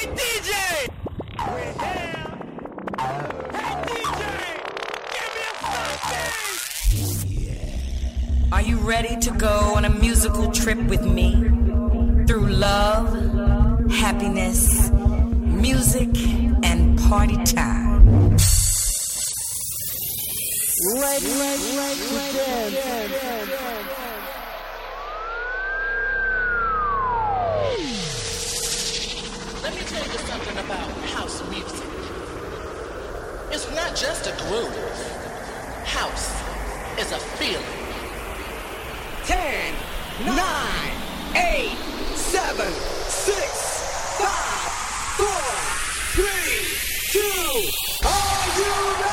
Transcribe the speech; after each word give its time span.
Hey, 0.00 0.06
DJ! 0.06 0.88
Are 8.50 8.62
you 8.62 8.78
ready 8.78 9.16
to 9.20 9.30
go 9.32 9.74
on 9.76 9.84
a 9.84 9.90
musical 9.90 10.50
trip 10.52 10.78
with 10.84 11.04
me? 11.04 11.34
Through 12.26 12.46
love, 12.48 13.12
happiness, 13.90 14.90
music, 14.90 16.16
and 16.64 16.98
party 16.98 17.36
time. 17.44 18.06
Right, 20.94 21.20
right, 21.20 21.60
right, 21.76 21.98
right, 22.16 23.59
tell 30.00 30.12
you 30.12 30.18
something 30.26 30.58
about 30.58 30.88
house 31.12 31.42
music. 31.50 31.86
It's 33.50 33.68
not 33.74 33.94
just 33.94 34.26
a 34.26 34.32
groove. 34.48 34.74
House 35.84 36.30
is 36.98 37.12
a 37.12 37.18
feeling. 37.36 37.62
Ten, 39.24 39.74
nine, 40.24 40.92
eight, 41.36 41.76
seven, 42.14 42.72
six, 43.08 44.16
five, 44.18 44.72
four, 45.20 45.52
three, 46.16 46.64
two. 47.12 48.06
Are 48.06 48.56
you 48.56 49.02
ready? 49.02 49.09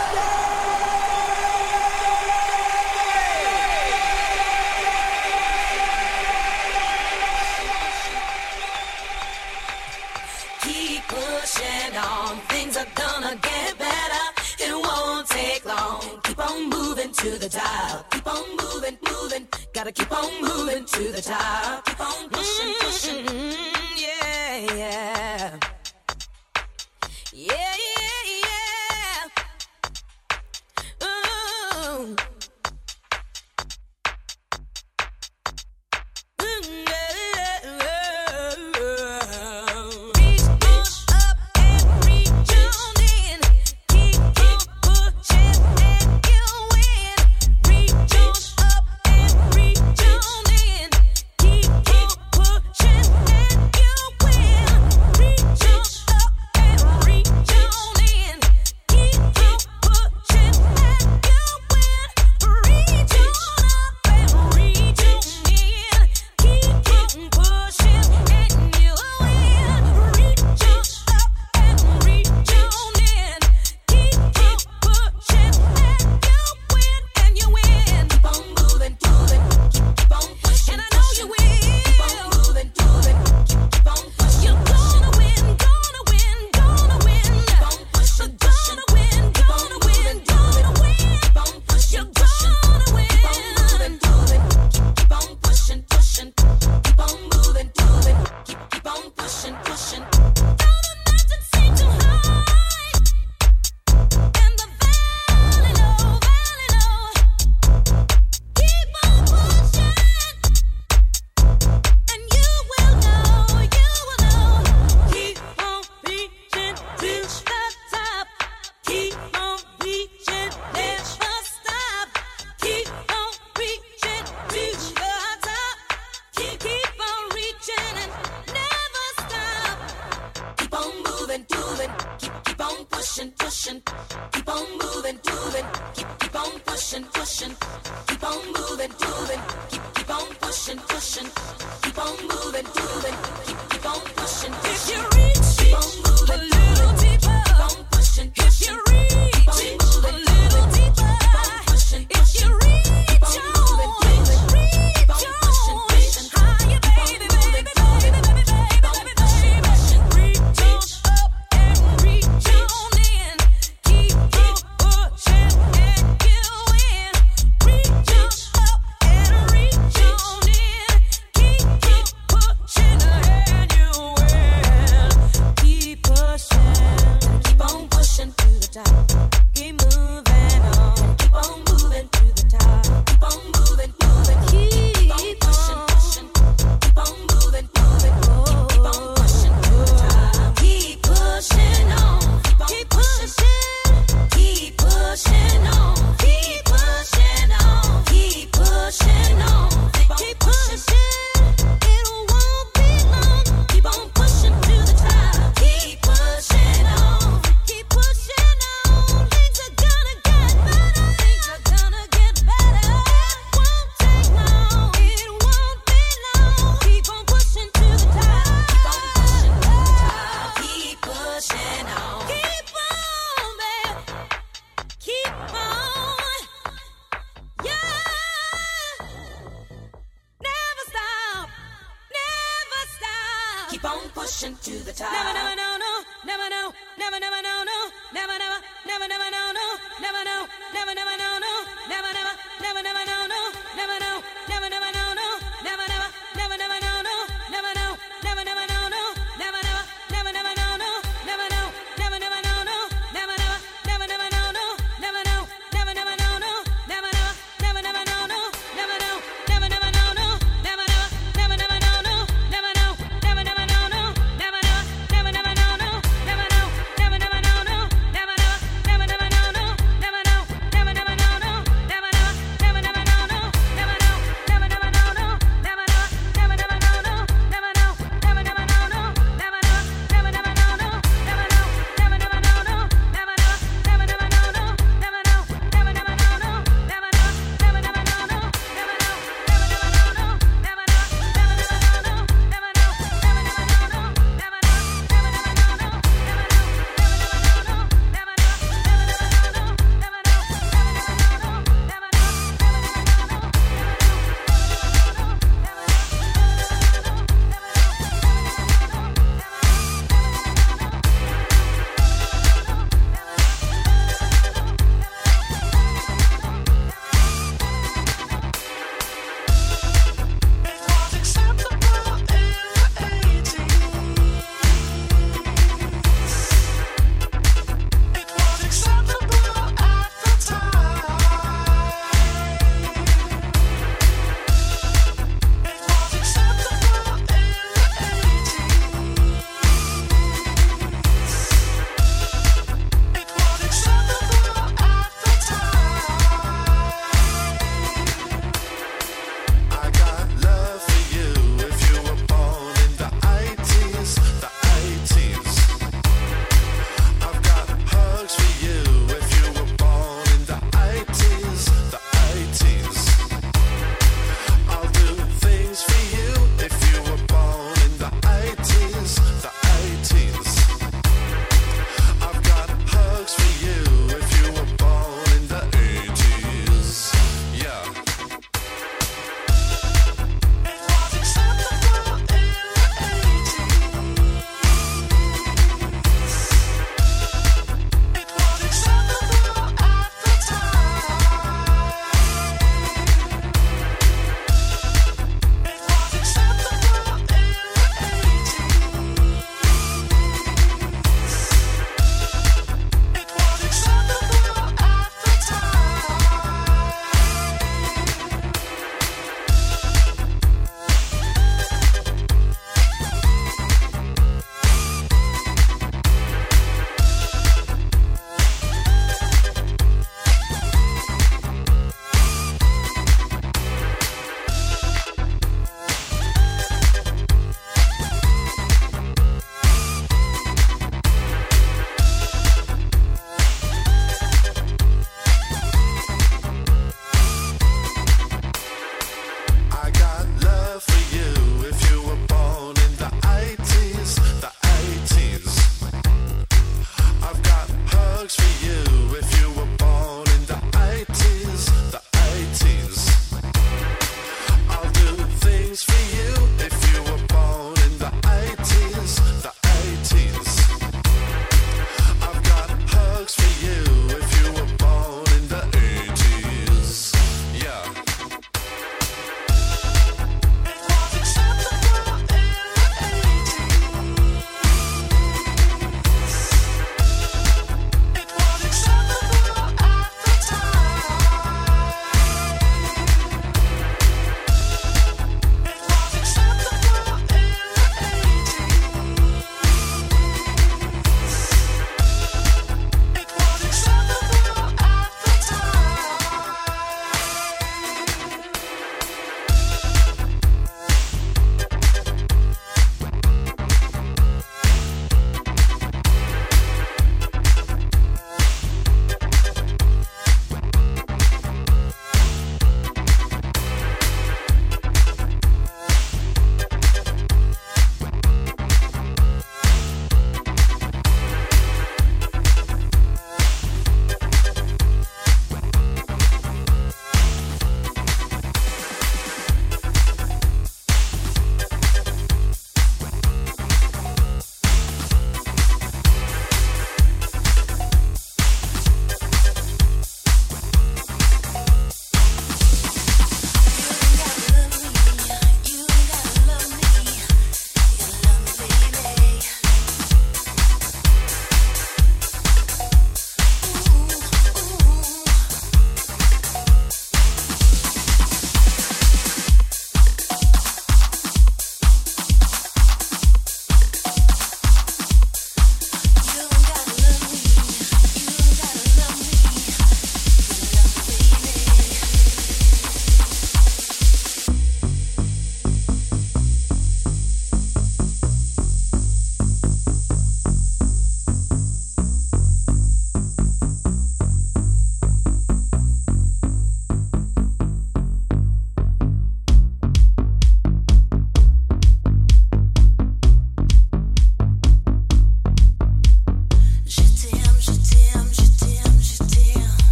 to 17.17 17.39
the 17.39 17.49
top. 17.49 18.11
Keep 18.11 18.27
on 18.27 18.43
moving, 18.57 18.97
moving. 19.09 19.47
Gotta 19.73 19.91
keep 19.91 20.11
on 20.11 20.41
moving 20.41 20.85
to 20.85 21.03
the 21.11 21.21
top. 21.21 21.85
Keep 21.85 21.99
on 21.99 22.29
pushing, 22.29 22.73
pushing. 22.79 23.25
Mm-hmm, 23.25 23.97
yeah, 23.97 24.75
yeah. 24.75 25.16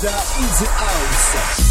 In 0.00 0.04
the 0.04 0.10
house. 0.10 1.67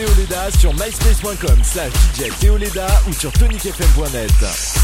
Théoleda 0.00 0.50
sur 0.58 0.72
myspace.com 0.72 1.62
slash 1.62 1.92
DJ 1.92 2.30
Théoleda 2.40 2.86
ou 3.06 3.12
sur 3.12 3.30
tonicfm.net. 3.32 4.79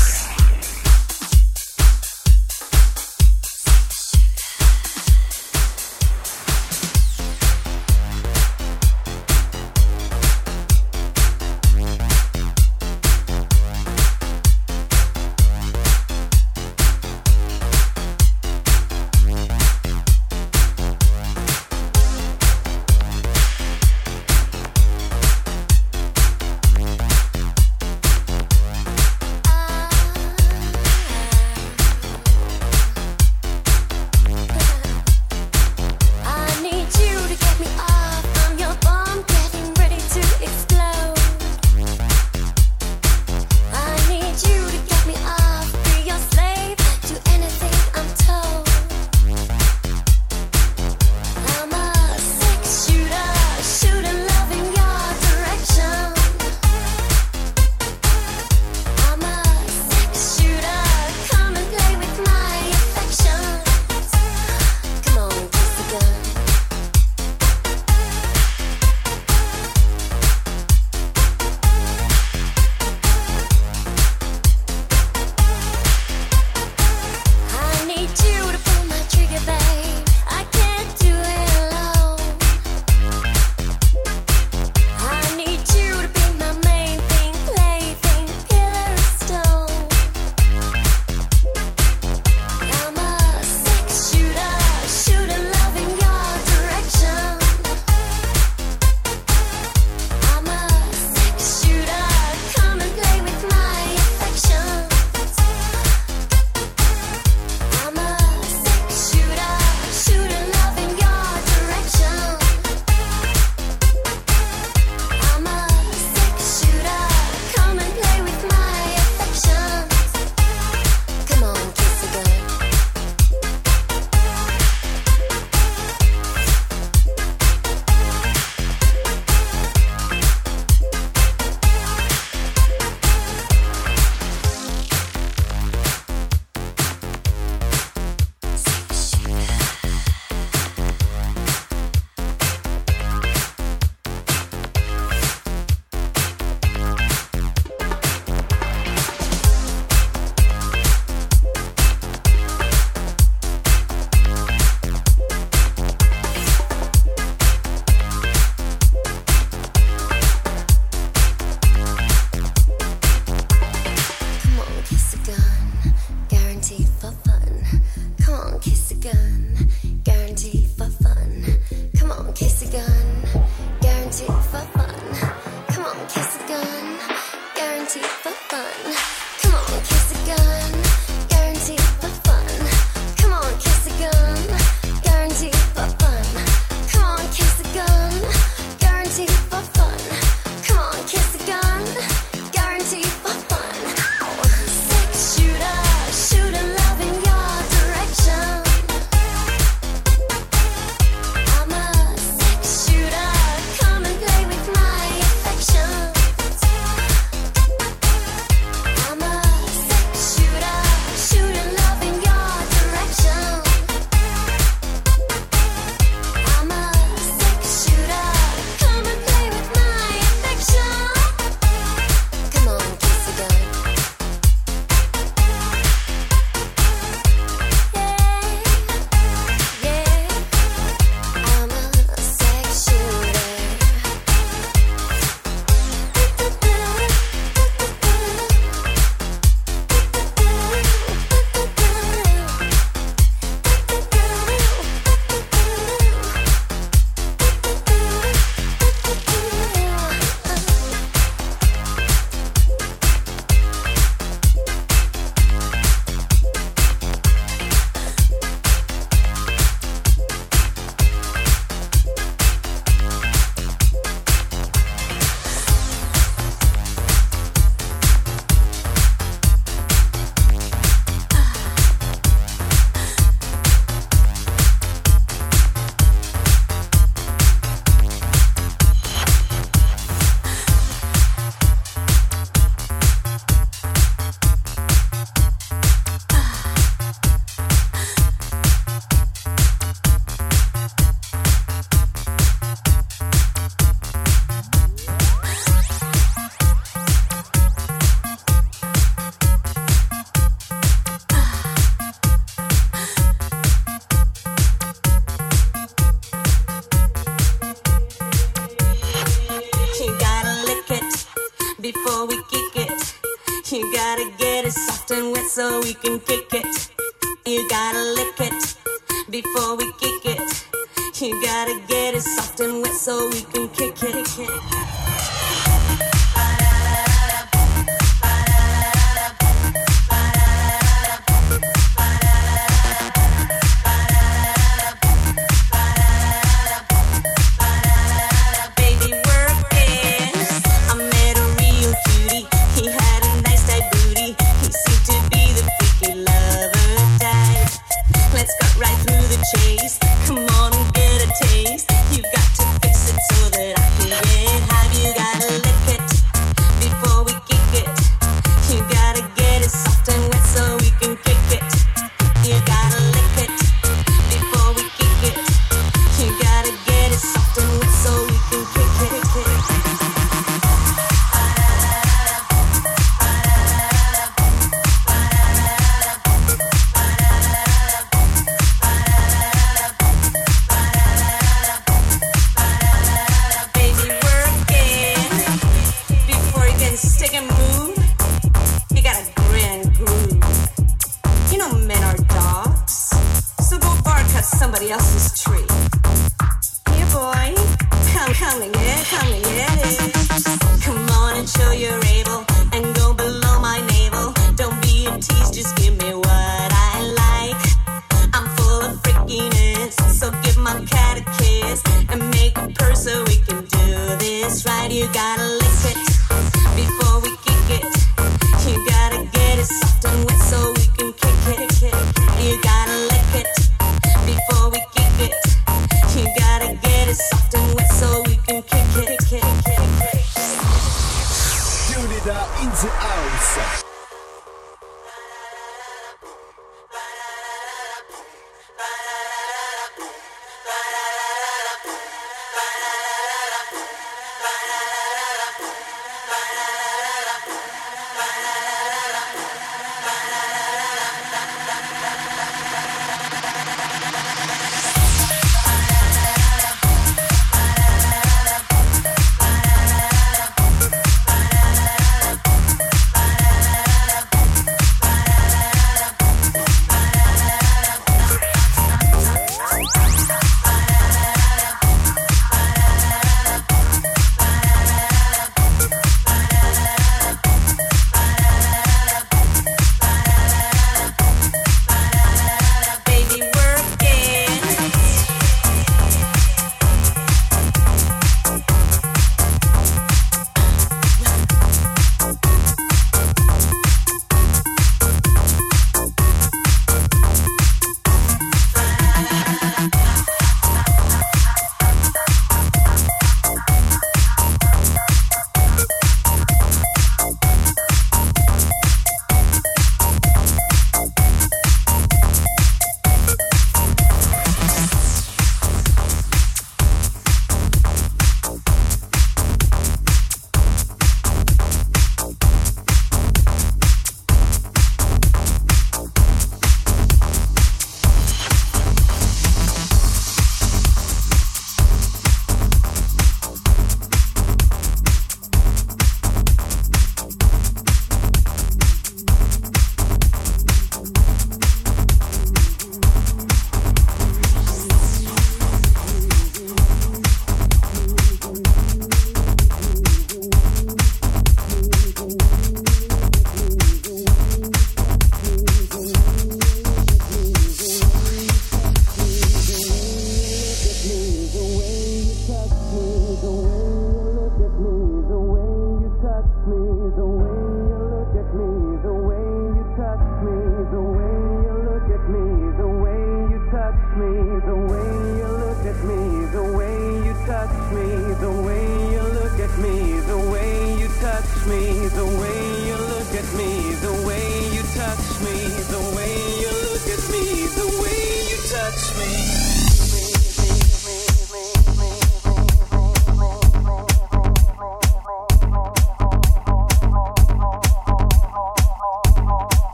else's 395.16 395.32
tree. 395.42 395.65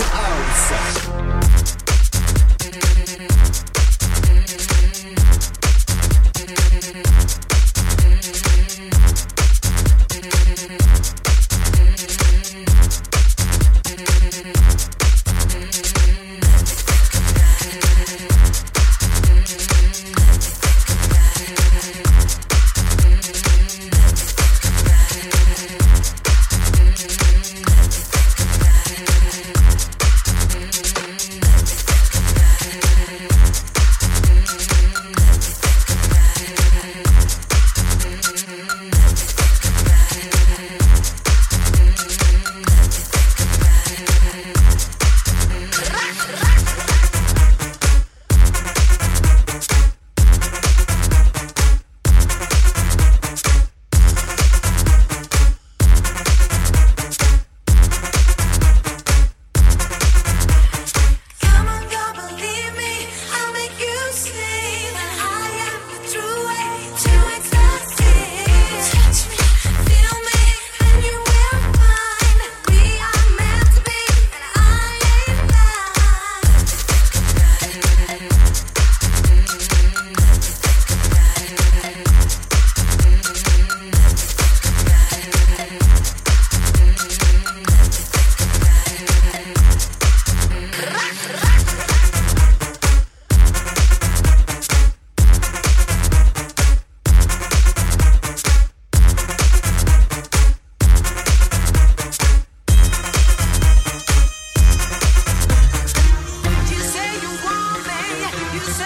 Théo 0.00 0.08
Leda 0.08 0.36
in 0.36 0.39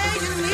you 0.05 0.43
need 0.43 0.54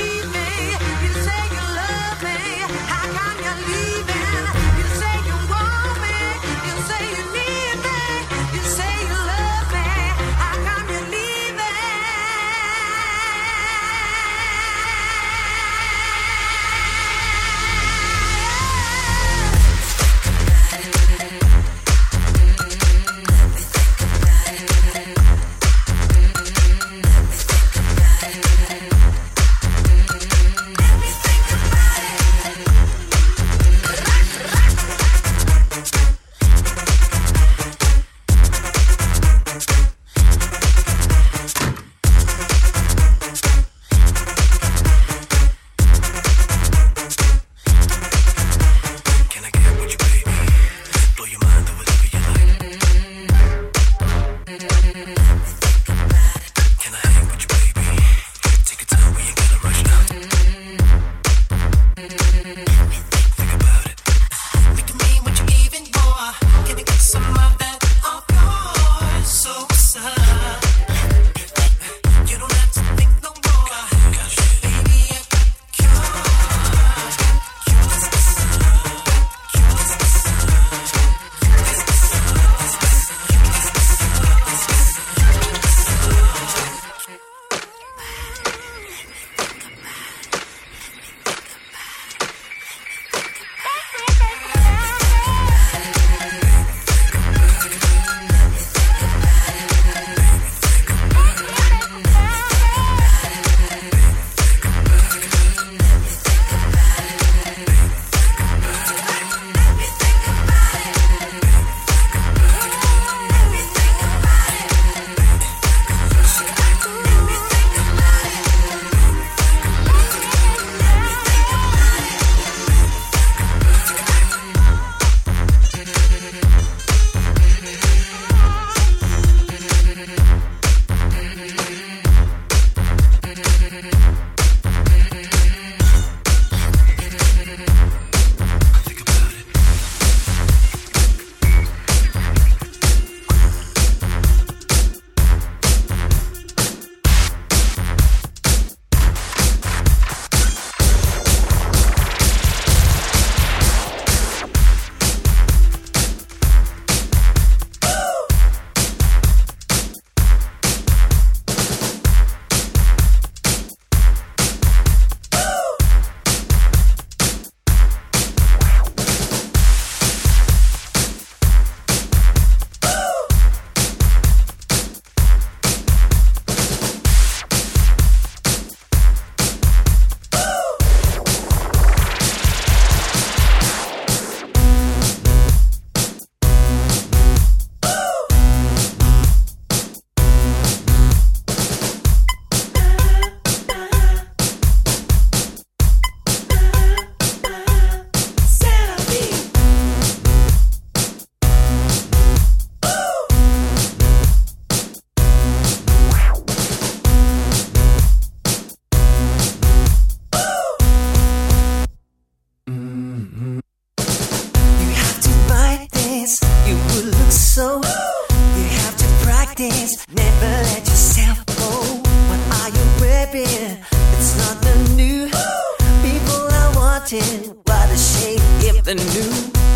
something 228.91 229.15
new. 229.15 229.70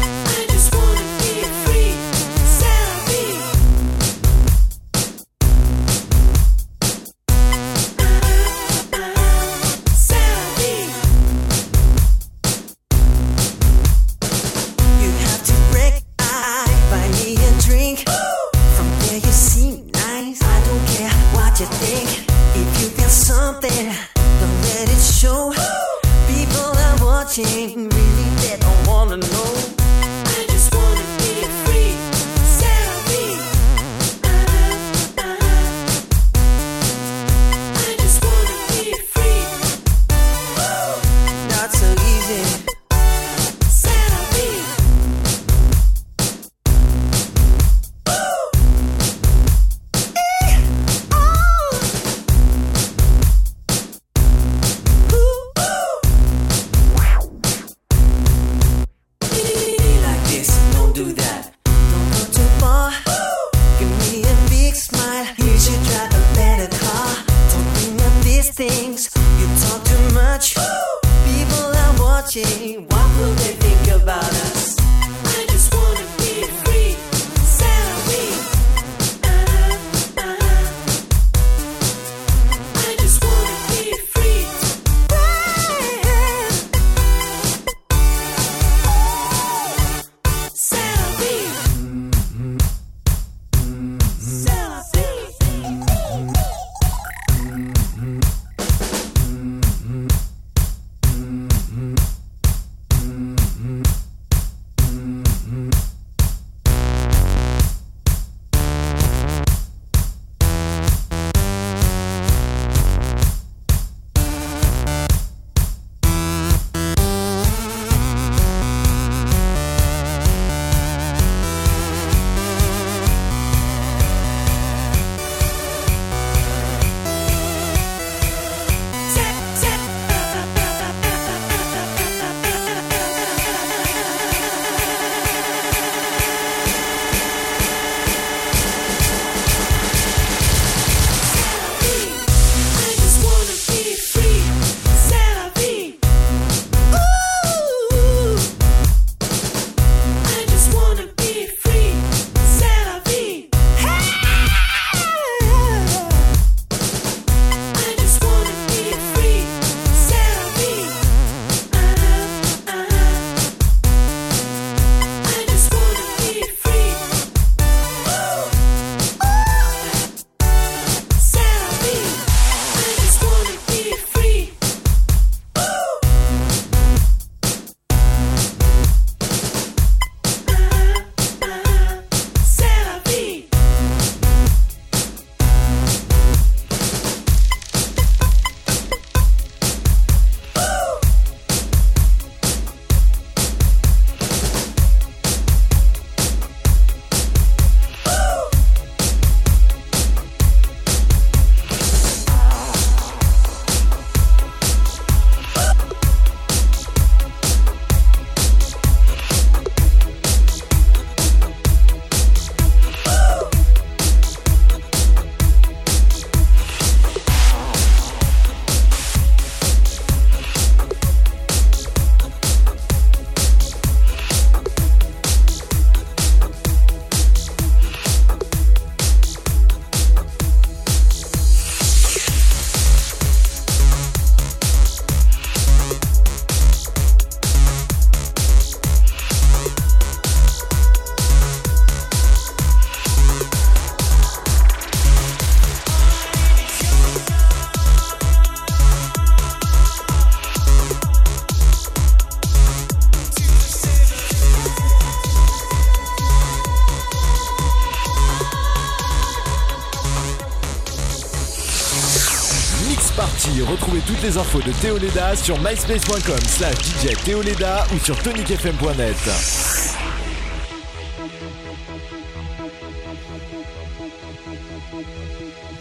les 264.25 264.39
infos 264.39 264.63
de 264.63 264.73
Théo 264.81 264.97
Leda 264.97 265.37
sur 265.37 265.61
myspace.com 265.61 266.39
slash 266.49 266.77
DJ 266.77 267.15
Théo 267.25 267.43
Leda 267.43 267.87
ou 267.93 267.99
sur 267.99 268.17
tonicfm.net. 268.23 269.17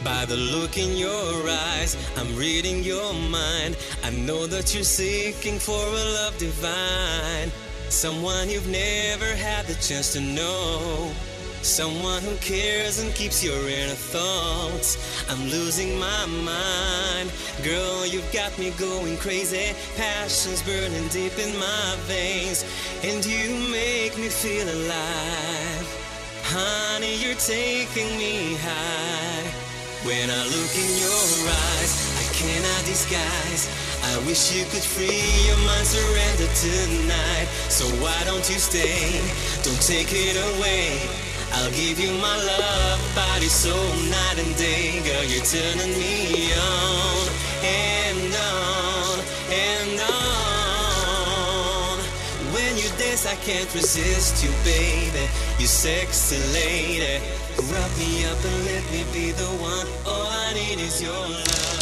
By 0.04 0.26
the 0.28 0.36
look 0.36 0.78
in 0.78 0.98
your 0.98 1.48
eyes, 1.48 1.96
I'm 2.18 2.36
reading 2.38 2.84
your 2.84 3.14
mind. 3.14 3.78
I 4.04 4.12
know 4.12 4.46
that 4.48 4.74
you're 4.74 4.84
seeking 4.84 5.58
for 5.58 5.80
a 5.80 6.04
love 6.14 6.38
divine. 6.38 7.50
Someone 7.88 8.50
you've 8.50 8.70
never 8.70 9.34
had 9.38 9.68
the 9.68 9.76
chance 9.76 10.12
to 10.14 10.20
know. 10.20 11.12
Someone 11.64 12.22
who 12.24 12.36
cares 12.38 13.00
and 13.00 13.16
keeps 13.16 13.42
your 13.42 13.70
inner 13.70 13.96
thoughts. 13.96 14.98
I'm 15.32 15.48
losing 15.48 15.98
my 15.98 16.26
mind. 16.26 17.32
Girl, 17.64 18.06
you've 18.06 18.30
got 18.34 18.52
me 18.60 18.72
going 18.72 19.16
crazy. 19.16 19.72
Passion's 19.96 20.62
burning 20.62 21.08
deep 21.08 21.32
in 21.40 21.58
my 21.58 21.96
veins. 22.04 22.66
And 23.02 23.26
you 23.26 23.72
make 23.72 24.18
me 24.18 24.28
feel 24.28 24.68
alive. 24.68 25.88
Honey, 26.52 27.16
you're 27.24 27.40
taking 27.40 28.12
me 28.18 28.56
high. 28.60 29.48
When 30.04 30.30
I 30.30 30.44
look 30.44 30.74
in 30.76 30.92
your 31.00 31.48
eyes, 31.48 31.94
I 32.20 32.28
cannot 32.36 32.84
disguise. 32.84 33.72
I 34.04 34.18
wish 34.28 34.52
you 34.52 34.66
could 34.66 34.84
free 34.84 35.24
your 35.48 35.58
mind, 35.64 35.88
surrender 35.88 36.52
tonight. 36.60 37.48
So 37.72 37.86
why 38.04 38.22
don't 38.26 38.44
you 38.50 38.60
stay? 38.60 39.24
Don't 39.64 39.82
take 39.82 40.12
it 40.12 40.36
away. 40.36 41.23
I'll 41.56 41.72
give 41.72 42.00
you 42.00 42.12
my 42.14 42.36
love, 42.44 43.00
body, 43.16 43.48
soul, 43.48 43.94
night 44.10 44.38
and 44.40 44.56
day. 44.58 45.02
Girl, 45.06 45.24
you're 45.24 45.46
turning 45.46 45.94
me 45.98 46.52
on 46.54 47.30
and 47.64 48.34
on 48.34 49.20
and 49.52 50.00
on. 50.02 50.14
When 52.54 52.78
you 52.78 52.90
dance, 52.98 53.26
I 53.28 53.36
can't 53.36 53.72
resist 53.74 54.44
you, 54.44 54.52
baby. 54.64 55.30
You 55.60 55.68
sexy 55.68 56.38
lady. 56.54 57.22
Wrap 57.70 57.92
me 58.00 58.26
up 58.26 58.44
and 58.44 58.66
let 58.66 58.84
me 58.92 59.04
be 59.14 59.32
the 59.32 59.50
one. 59.62 59.88
All 60.08 60.28
I 60.28 60.54
need 60.54 60.80
is 60.80 61.02
your 61.02 61.14
love. 61.14 61.82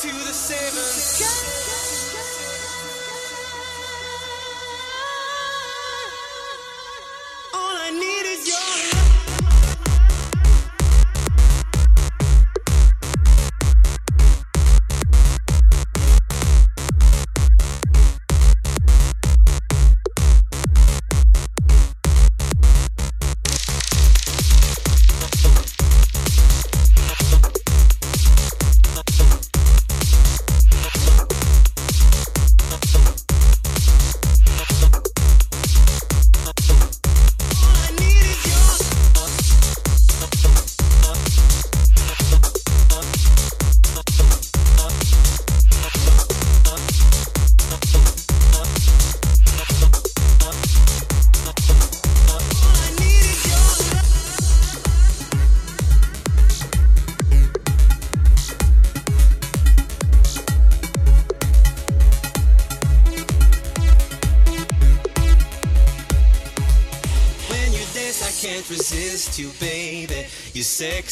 To 0.00 0.08
the 0.08 0.32
seven 0.32 0.88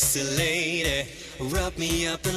sexy 0.09 0.37
lady. 0.39 1.09
Rub 1.39 1.77
me 1.77 2.07
up 2.07 2.28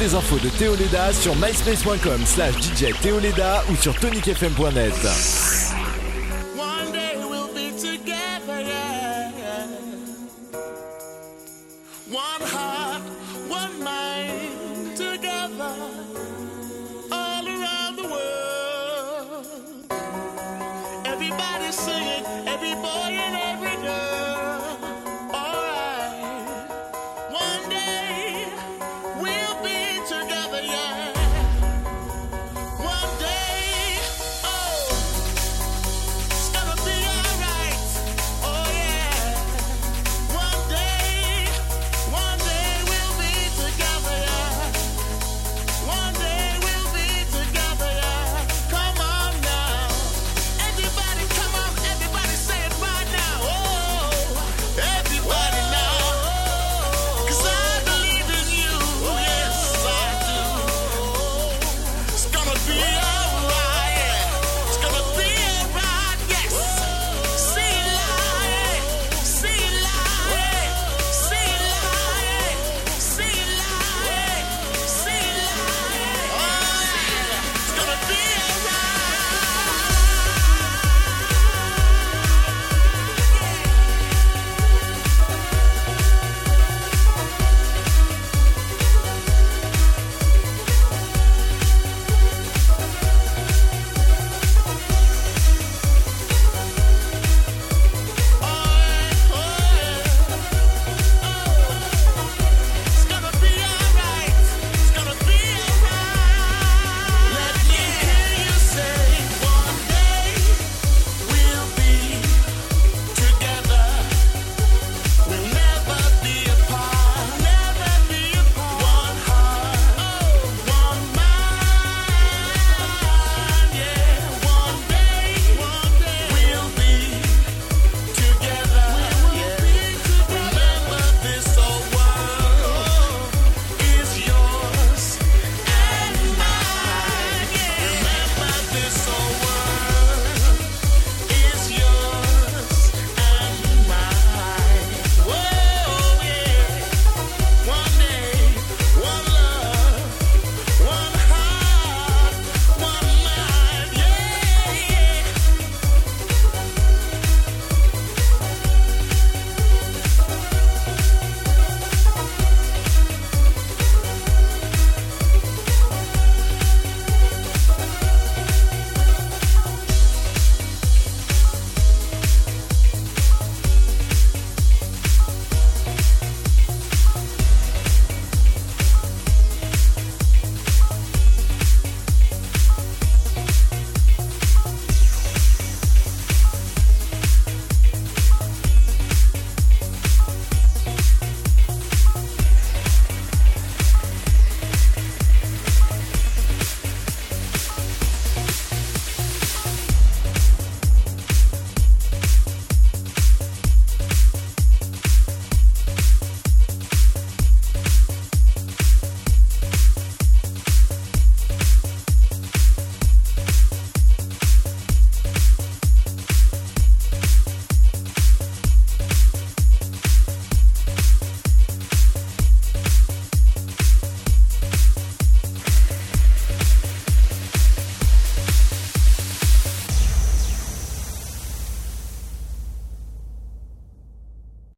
les 0.00 0.14
infos 0.14 0.38
de 0.38 0.48
Théo 0.48 0.74
Leda 0.76 1.12
sur 1.12 1.36
myspace.com 1.36 2.24
slash 2.24 2.54
DJ 2.54 2.92
ou 3.70 3.76
sur 3.76 3.94
tonicfm.net. 3.94 5.49